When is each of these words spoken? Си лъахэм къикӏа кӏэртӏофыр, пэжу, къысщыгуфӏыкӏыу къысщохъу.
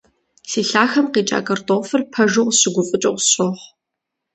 Си 0.49 0.61
лъахэм 0.69 1.05
къикӏа 1.13 1.39
кӏэртӏофыр, 1.45 2.01
пэжу, 2.11 2.45
къысщыгуфӏыкӏыу 2.47 3.15
къысщохъу. 3.17 3.65